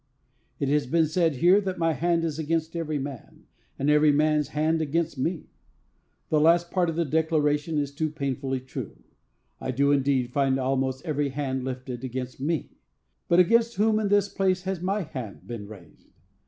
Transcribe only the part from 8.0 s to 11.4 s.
painfully true. I do indeed find almost every